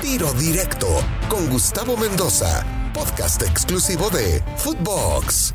[0.00, 0.86] Tiro Directo
[1.28, 5.54] con Gustavo Mendoza, podcast exclusivo de Footbox.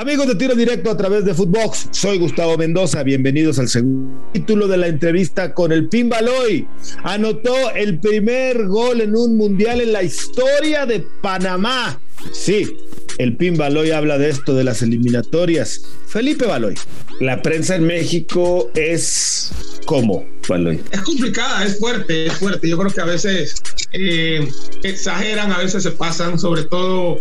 [0.00, 3.02] Amigos de Tiro Directo a través de Footbox, soy Gustavo Mendoza.
[3.02, 6.66] Bienvenidos al segundo título de la entrevista con el Pin Baloy.
[7.04, 12.00] Anotó el primer gol en un mundial en la historia de Panamá.
[12.32, 12.74] Sí,
[13.18, 15.82] el Pin Baloy habla de esto, de las eliminatorias.
[16.06, 16.76] Felipe Baloy,
[17.20, 19.52] la prensa en México es
[19.84, 20.80] como, Baloy.
[20.92, 22.66] Es complicada, es fuerte, es fuerte.
[22.66, 23.62] Yo creo que a veces
[23.92, 24.48] eh,
[24.82, 27.18] exageran, a veces se pasan, sobre todo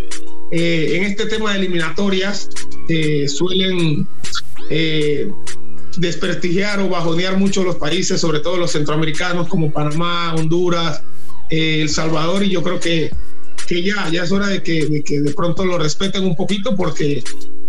[0.51, 2.49] eh, en este tema de eliminatorias,
[2.87, 4.07] eh, suelen
[5.97, 11.01] desprestigiar o bajonear mucho los países, sobre todo los centroamericanos como Panamá, Honduras,
[11.49, 13.11] El Salvador, y yo creo que
[13.69, 16.75] que ya, ya es hora de que, de que de pronto lo respeten un poquito
[16.75, 17.23] porque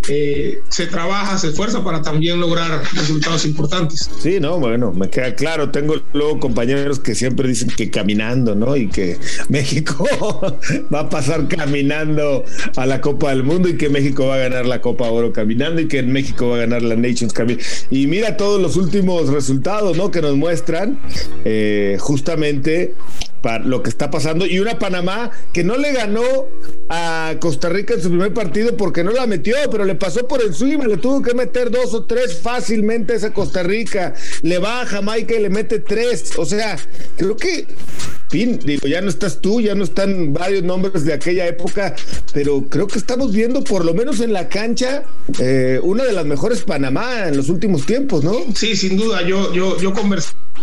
[0.09, 4.09] eh, se trabaja, se esfuerza para también lograr resultados importantes.
[4.19, 5.69] Sí, no, bueno, me queda claro.
[5.69, 8.75] Tengo luego compañeros que siempre dicen que caminando, ¿no?
[8.75, 9.17] Y que
[9.49, 10.07] México
[10.93, 12.43] va a pasar caminando
[12.75, 15.81] a la Copa del Mundo y que México va a ganar la Copa Oro caminando
[15.81, 17.63] y que en México va a ganar la Nations caminando.
[17.89, 20.11] Y mira todos los últimos resultados, ¿no?
[20.11, 20.99] Que nos muestran
[21.45, 22.95] eh, justamente
[23.41, 24.45] para lo que está pasando.
[24.45, 26.21] Y una Panamá que no le ganó
[26.89, 30.41] a Costa Rica en su primer partido porque no la metió, pero le pasó por
[30.41, 34.13] encima, le tuvo que meter dos o tres fácilmente a esa Costa Rica.
[34.41, 36.33] Le va a Jamaica y le mete tres.
[36.37, 36.77] O sea,
[37.17, 37.67] creo que
[38.29, 41.95] fin, digo, ya no estás tú, ya no están varios nombres de aquella época,
[42.33, 45.03] pero creo que estamos viendo, por lo menos en la cancha,
[45.39, 48.33] eh, una de las mejores Panamá en los últimos tiempos, ¿no?
[48.55, 49.21] Sí, sin duda.
[49.27, 49.93] Yo, yo, yo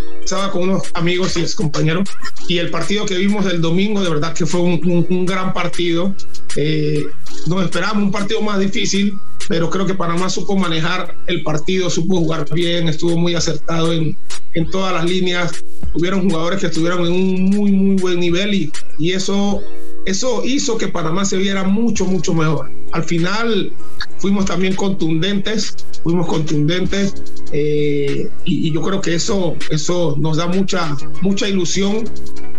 [0.06, 2.08] conversaba con unos amigos y ex compañeros
[2.48, 6.14] y el partido que vimos el domingo de verdad que fue un, gran partido
[6.56, 7.04] eh,
[7.46, 9.14] nos esperábamos un partido más difícil
[9.48, 14.16] pero creo que Panamá supo manejar el partido supo jugar bien estuvo muy acertado en,
[14.54, 18.72] en todas las líneas hubieron jugadores que estuvieron en un muy muy buen nivel y,
[18.98, 19.62] y eso
[20.08, 22.70] eso hizo que Panamá se viera mucho, mucho mejor.
[22.92, 23.72] Al final
[24.19, 27.15] fuimos también contundentes, fuimos contundentes
[27.53, 32.04] eh, y, yo creo que eso, eso nos da mucha, mucha ilusión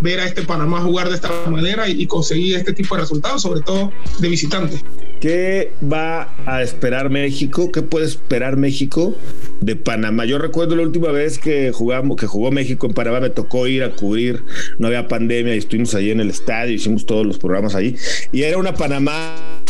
[0.02, 3.62] ver a este Panamá jugar de esta manera y, conseguir este tipo de resultados, sobre
[3.62, 4.78] todo de visitante.
[5.20, 7.74] ¿Qué va a esperar México?
[7.74, 9.14] ¿Qué puede esperar México
[9.60, 10.24] de Panamá?
[10.24, 13.84] Yo recuerdo la última vez que jugamos, que jugó México en Panamá, me tocó ir
[13.84, 14.46] a cubrir,
[14.78, 17.98] no había pandemia y estuvimos allí en el estadio, hicimos todos los programas ahí,
[18.32, 19.62] y era una Panamá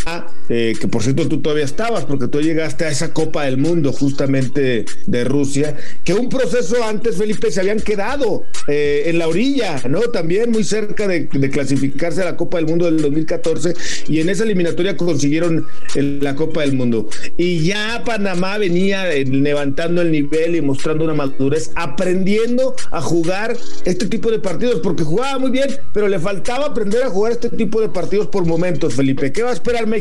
[0.50, 3.94] eh, que por cierto tú todavía estabas, porque tú llegaste a esa Copa del Mundo
[3.94, 9.82] justamente de Rusia, que un proceso antes, Felipe, se habían quedado eh, en la orilla,
[9.88, 10.02] ¿no?
[10.02, 13.74] También muy cerca de, clasificarse a la Copa del Mundo del 2014
[14.08, 17.10] y en esa eliminatoria consiguieron la Copa del Mundo.
[17.38, 23.56] Y ya Panamá venía eh, levantando el nivel y mostrando una madurez, aprendiendo a jugar
[23.86, 27.50] este tipo de partidos, porque jugaba muy bien, pero le faltaba aprender a jugar este
[27.50, 29.32] tipo de partidos por momentos, Felipe.
[29.32, 29.99] ¿Qué va a esperar México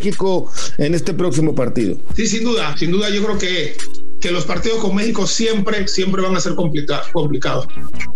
[0.79, 1.97] en este próximo partido?
[2.15, 3.77] Sí, sin duda, sin duda yo creo que
[4.21, 7.67] que los partidos con México siempre, siempre van a ser complicados.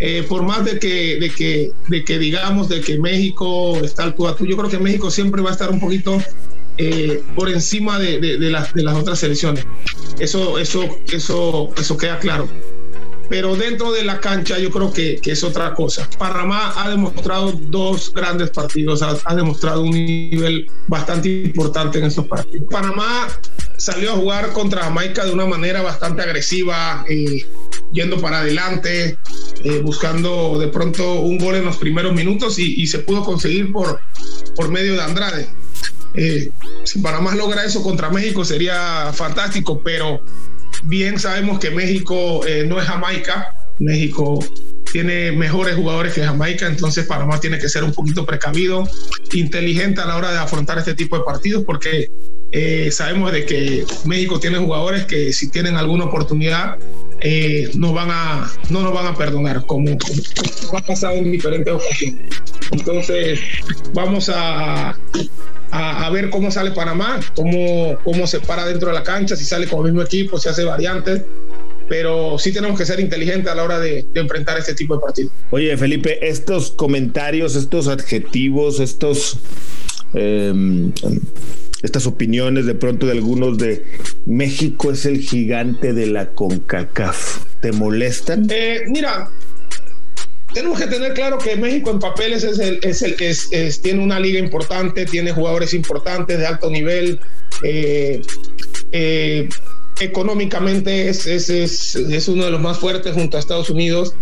[0.01, 4.15] Eh, por más de que, de, que, de que digamos de que México está al
[4.15, 6.21] tú a tú, yo creo que México siempre va a estar un poquito
[6.79, 9.65] eh, por encima de, de, de, las, de las otras selecciones.
[10.19, 12.49] Eso, eso, eso, eso queda claro
[13.29, 16.09] pero dentro de la cancha yo creo que, que, es otra cosa.
[16.19, 22.69] Panamá ha demostrado dos grandes partidos, ha, demostrado un nivel bastante importante en estos partidos.
[22.71, 23.29] Panamá
[23.77, 27.47] salió a jugar contra Jamaica de una manera bastante agresiva, eh,
[27.93, 29.19] yendo para adelante,
[29.65, 33.73] eh, buscando de pronto un gol en los primeros minutos y, y se pudo conseguir
[33.73, 34.01] por,
[34.57, 35.49] por medio de Andrade.
[36.15, 36.51] Eh,
[36.85, 40.21] si Panamá logra eso contra México sería fantástico, pero
[40.85, 44.39] bien sabemos que México eh, no es Jamaica, México
[44.91, 48.87] tiene mejores jugadores que Jamaica, entonces Panamá tiene que ser un poquito precavido,
[49.33, 52.11] inteligente a la hora de afrontar este tipo de partidos, porque
[52.53, 56.77] eh, sabemos de que México tiene jugadores que si tienen alguna oportunidad
[57.21, 59.91] eh, no, van a, no nos van a perdonar, como,
[60.77, 62.21] ha pasado en diferentes ocasiones.
[62.73, 63.41] Entonces,
[63.95, 64.99] vamos a,
[65.71, 69.69] a, ver cómo sale Panamá, cómo, cómo se para dentro de la cancha, si sale
[69.69, 71.23] con el mismo equipo, si hace variantes
[71.89, 75.33] pero sí tenemos que ser inteligentes a la hora de, enfrentar este tipo de partidos.
[75.51, 79.39] Oye, Felipe, estos comentarios, estos adjetivos, estos...
[80.15, 80.91] Em,
[81.83, 83.85] estas opiniones de pronto de algunos de
[84.27, 87.45] México es el gigante de la CONCACAF.
[87.61, 88.47] ¿Te molestan?
[88.51, 89.31] Eh, mira,
[90.55, 94.21] tenemos que tener claro que México en papeles es el, es el es, tiene una
[94.21, 97.19] liga importante, tiene jugadores importantes de alto nivel.
[97.63, 98.21] Eh,
[98.93, 99.49] eh,
[100.01, 104.15] económicamente es, es, es, uno de los más fuertes junto a Estados Unidos,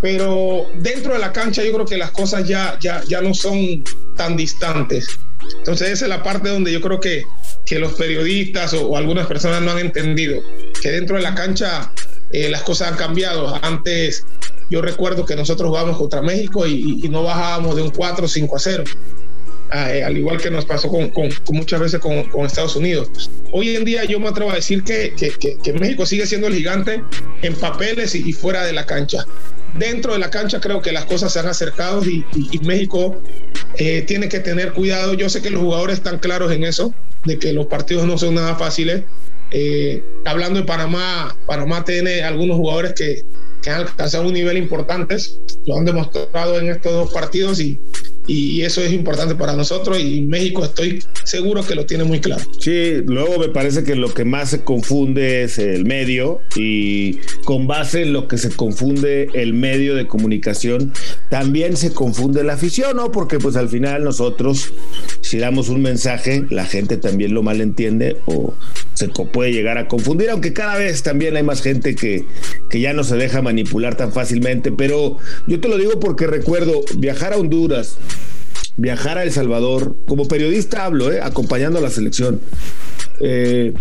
[0.00, 3.82] pero dentro de la cancha yo creo que las cosas ya, ya, ya no son
[4.16, 5.18] tan distantes.
[5.58, 7.24] Entonces esa es la parte donde yo creo que,
[7.64, 10.42] que los periodistas o, algunas personas no han entendido,
[10.82, 11.92] que dentro de la cancha
[12.32, 13.58] eh, las cosas han cambiado.
[13.62, 14.24] Antes
[14.70, 18.28] yo recuerdo que nosotros jugábamos contra México y, y no bajábamos de un 4 o
[18.28, 18.84] 5 a 0.
[19.74, 21.10] Eh, al igual que nos pasó con,
[21.50, 23.28] muchas veces con, Estados Unidos.
[23.50, 25.12] Hoy en día yo me atrevo a decir que,
[25.80, 27.02] México sigue siendo el gigante
[27.42, 29.26] en papeles y, fuera de la cancha.
[29.76, 32.24] Dentro de la cancha creo que las cosas se han acercado y,
[32.62, 33.20] México
[33.76, 35.14] eh, tiene que tener cuidado.
[35.14, 36.94] Yo sé que los jugadores están claros en eso,
[37.24, 39.02] de que los partidos no son nada fáciles.
[39.56, 43.22] Eh, hablando de Panamá, Panamá tiene algunos jugadores que,
[43.62, 45.16] que han alcanzado un nivel importante,
[45.64, 47.78] lo han demostrado en estos dos partidos y,
[48.26, 52.42] y eso es importante para nosotros y México estoy seguro que lo tiene muy claro.
[52.58, 57.66] Sí, luego me parece que lo que más se confunde es el medio y con
[57.66, 60.92] base en lo que se confunde el medio de comunicación,
[61.28, 63.12] también se confunde la afición, ¿no?
[63.12, 64.72] Porque pues al final nosotros,
[65.20, 68.54] si damos un mensaje, la gente también lo malentiende o
[68.94, 72.24] se puede llegar a confundir, aunque cada vez también hay más gente que,
[72.70, 76.80] que ya no se deja manipular tan fácilmente, pero yo te lo digo porque recuerdo
[76.96, 77.98] viajar a Honduras,
[78.76, 82.40] viajar a El Salvador, como periodista hablo, eh, acompañando a la selección.
[83.20, 83.72] Eh,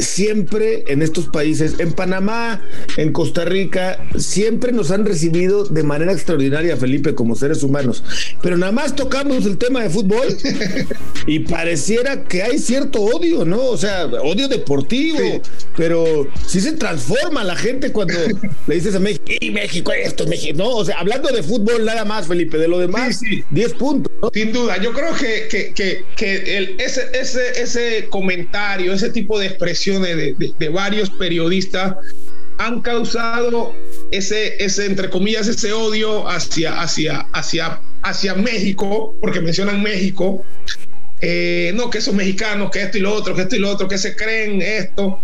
[0.00, 2.62] siempre en estos países, en Panamá,
[2.96, 8.02] en Costa Rica, siempre nos han recibido de manera extraordinaria, Felipe, como seres humanos.
[8.42, 10.36] Pero nada más tocamos el tema de fútbol
[11.26, 13.62] y pareciera que hay cierto odio, ¿no?
[13.62, 15.42] O sea, odio deportivo,
[15.76, 18.14] pero sí se transforma la gente cuando
[18.66, 22.04] le dices a México, y México esto, México, no, o sea, hablando de fútbol nada
[22.04, 23.20] más, Felipe, de lo demás,
[23.50, 24.10] 10 puntos.
[24.32, 28.49] Sin duda, yo creo que, que, que, el, ese, ese, ese comentario,
[28.92, 31.94] ese tipo de expresión, de, varios periodistas
[32.58, 33.74] han causado
[34.10, 40.44] ese, ese, entre comillas, ese odio hacia, hacia, hacia, hacia México, porque mencionan México.
[41.22, 43.88] Eh, no, que son mexicanos, que esto y lo otro, que esto y lo otro,
[43.88, 45.20] que se creen esto.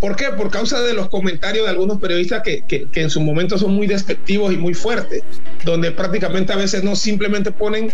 [0.00, 0.26] ¿Por qué?
[0.36, 3.86] Por causa de los comentarios de algunos periodistas que, que, en su momento son muy
[3.86, 5.22] despectivos y muy fuertes,
[5.64, 7.92] donde prácticamente a veces no simplemente ponen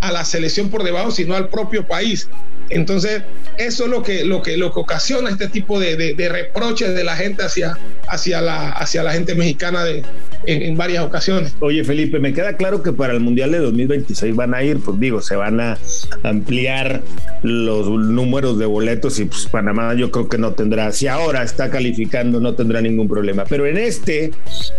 [0.00, 2.28] a la selección por debajo, sino al propio país.
[2.70, 3.22] Entonces,
[3.58, 7.04] eso es lo que, lo que, lo que ocasiona este tipo de, de, reproches de
[7.04, 7.76] la gente hacia,
[8.08, 10.02] hacia, la, hacia la gente mexicana de,
[10.46, 11.54] en, varias ocasiones.
[11.60, 14.98] Oye, Felipe, me queda claro que para el Mundial de 2026 van a ir, pues
[14.98, 15.78] digo, se van a
[16.22, 17.02] ampliar
[17.42, 21.70] los números de boletos y pues Panamá yo creo que no tendrá, si ahora está
[21.70, 23.44] calificando, no tendrá ningún problema.
[23.44, 24.32] Pero en este,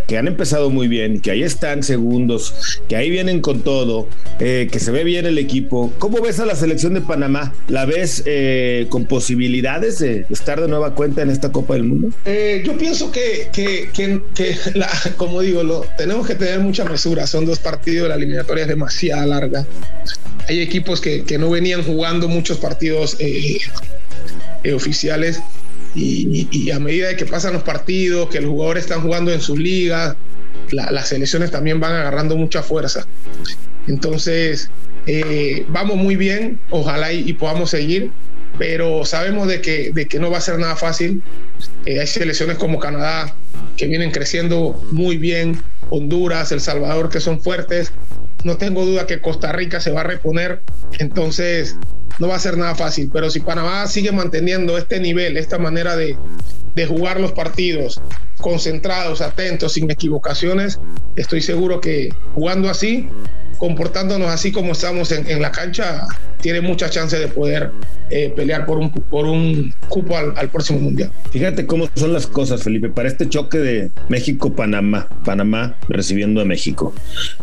[0.06, 4.08] que han empezado muy bien, que ahí están segundos, que ahí vienen con todo,
[4.38, 7.54] eh, que se ve bien el equipo, ¿cómo ves a la selección de Panamá?
[7.68, 12.10] ¿La ves eh, con posibilidades de estar de nueva cuenta en esta Copa del Mundo?
[12.24, 14.56] Eh, yo pienso que, que, que,
[15.16, 17.26] como digo, lo, tenemos que tener mucha mesura.
[17.26, 19.66] Son dos partidos, la eliminatoria es demasiado larga.
[20.48, 23.16] Hay equipos que, no venían jugando muchos partidos
[24.72, 25.40] oficiales
[25.94, 29.58] y, a medida de que pasan los partidos, que los jugadores están jugando en sus
[29.58, 30.16] ligas,
[30.70, 33.06] las selecciones también van agarrando mucha fuerza.
[33.86, 34.70] Entonces,
[35.06, 38.10] eh, vamos muy bien, ojalá y, podamos seguir,
[38.58, 41.22] pero sabemos de que, de que no va a ser nada fácil.
[41.86, 43.34] Eh, hay selecciones como Canadá
[43.76, 45.60] que vienen creciendo muy bien,
[45.90, 47.92] Honduras, El Salvador que son fuertes.
[48.42, 50.60] No tengo duda que Costa Rica se va a reponer,
[50.98, 51.76] entonces
[52.18, 55.96] no va a ser nada fácil, pero si Panamá sigue manteniendo este nivel, esta manera
[55.96, 56.16] de,
[56.74, 58.00] de jugar los partidos,
[58.38, 60.80] concentrados, atentos, sin equivocaciones,
[61.16, 63.08] estoy seguro que jugando así
[63.58, 66.06] comportándonos así como estamos en, la cancha,
[66.40, 67.70] tiene mucha chance de poder
[68.10, 71.10] eh, pelear por un, por un cupo al, próximo mundial.
[71.30, 76.94] Fíjate cómo son las cosas, Felipe, para este choque de México-Panamá, Panamá recibiendo a México.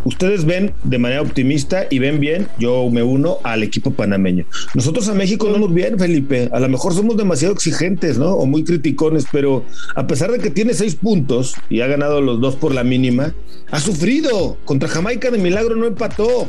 [0.03, 4.46] Ustedes ven de manera optimista y ven bien, yo me uno al equipo panameño.
[4.75, 6.50] Nosotros a México no nos bien, Felipe.
[6.51, 8.32] A lo mejor somos demasiado exigentes, ¿no?
[8.32, 9.65] O muy criticones, pero
[9.96, 13.34] a pesar de que tiene seis puntos y ha ganado los dos por la mínima,
[13.72, 14.58] ha sufrido.
[14.65, 16.48] Contra Jamaica de milagro no empató.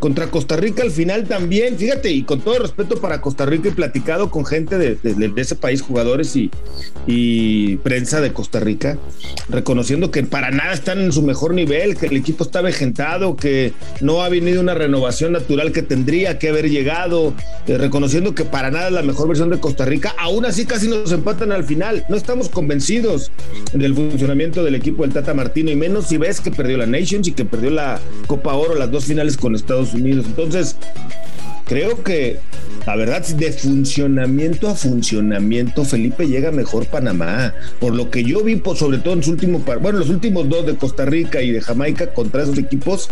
[0.00, 3.72] Contra Costa Rica al final también, fíjate, y con todo respeto para Costa Rica, he
[3.72, 4.98] platicado con gente de,
[5.36, 6.34] ese país, jugadores
[7.06, 8.96] y, prensa de Costa Rica,
[9.50, 13.74] reconociendo que para nada están en su mejor nivel, que el equipo está vejentado, que
[14.00, 17.34] no ha venido una renovación natural que tendría que haber llegado,
[17.66, 20.88] eh, reconociendo que para nada es la mejor versión de Costa Rica, aún así casi
[20.88, 22.04] nos empatan al final.
[22.08, 23.30] No estamos convencidos
[23.74, 27.28] del funcionamiento del equipo del Tata Martino, y menos si ves que perdió la Nations
[27.28, 30.26] y que perdió la Copa Oro, las dos finales con Estados Unidos.
[30.26, 30.76] Entonces,
[31.66, 32.38] creo que
[32.86, 37.54] la verdad, de funcionamiento a funcionamiento, Felipe llega mejor Panamá.
[37.78, 40.76] Por lo que yo vi, sobre todo en los últimos, bueno, los últimos dos de
[40.76, 43.08] Costa Rica y de Jamaica contra esos equipos,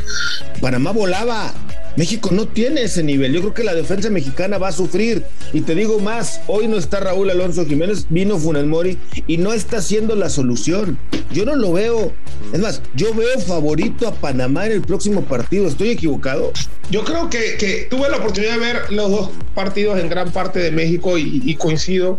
[0.61, 1.52] Panamá volaba.
[1.97, 3.33] México no tiene ese nivel.
[3.33, 5.25] Yo creo que la defensa mexicana va a sufrir.
[5.52, 9.52] Y te digo más, hoy no está Raúl Alonso Jiménez, vino Funes Mori y no
[9.52, 10.99] está siendo la solución.
[11.33, 12.12] Yo no lo veo.
[12.52, 15.66] Es más, yo veo favorito a Panamá en el próximo partido.
[15.66, 16.52] ¿Estoy equivocado?
[16.90, 20.71] Yo creo que, tuve la oportunidad de ver los dos partidos en gran parte de
[20.71, 22.18] México y, coincido.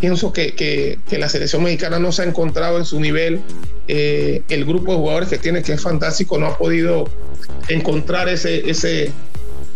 [0.00, 3.40] Pienso que, la selección mexicana no se ha encontrado en su nivel.
[3.90, 7.08] Eh, el grupo de jugadores que tiene, que es fantástico, no ha podido
[7.68, 9.12] encontrar ese, ese,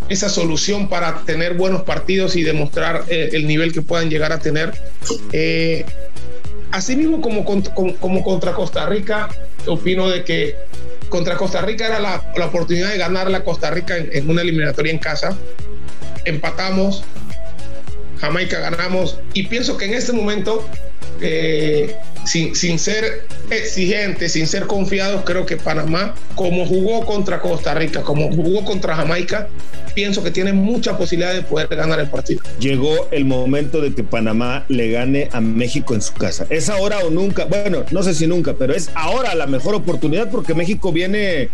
[0.09, 4.39] esa solución para tener buenos partidos y demostrar eh, el nivel que puedan llegar a
[4.39, 4.73] tener.
[5.33, 5.85] Eh,
[6.71, 9.29] asimismo, como, como, contra Costa Rica,
[9.67, 10.57] opino de que
[11.09, 14.99] contra Costa Rica era la, oportunidad de ganar la Costa Rica en, una eliminatoria en
[14.99, 15.37] casa.
[16.25, 17.05] Empatamos,
[18.21, 20.65] Jamaica ganamos y pienso que en este momento
[21.21, 27.75] eh, sin, sin ser exigentes, sin ser confiados, creo que Panamá, como jugó contra Costa
[27.75, 29.49] Rica, como jugó contra Jamaica,
[29.95, 32.43] pienso que tiene mucha posibilidad de poder ganar el partido.
[32.59, 36.47] Llegó el momento de que Panamá le gane a México en su casa.
[36.51, 37.45] ¿Es ahora o nunca?
[37.45, 41.51] Bueno, no sé si nunca, pero es ahora la mejor oportunidad porque México viene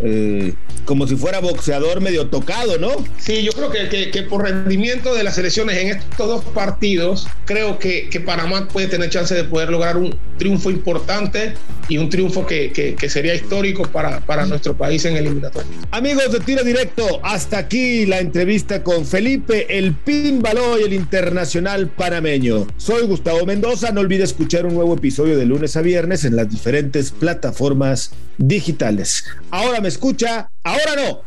[0.00, 0.54] eh,
[0.84, 2.90] como si fuera boxeador medio tocado, ¿no?
[3.18, 7.78] Sí, yo creo que, que, por rendimiento de las selecciones en estos dos partidos, creo
[7.78, 11.54] que, que Panamá puede tener chance de poder lograr un triunfo importante
[11.88, 15.70] y un triunfo que, que sería histórico para, para nuestro país en eliminatorio.
[15.90, 20.42] Amigos de Tiro Directo, hasta aquí la entrevista con Felipe, el Pin
[20.78, 22.66] y el internacional panameño.
[22.76, 26.48] Soy Gustavo Mendoza, no olvide escuchar un nuevo episodio de lunes a viernes en las
[26.48, 29.24] diferentes plataformas digitales.
[29.50, 31.22] Ahora me escucha, ahora no.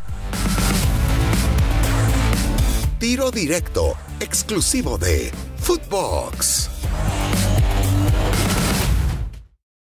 [3.00, 6.69] Tiro Directo, exclusivo de Footbox.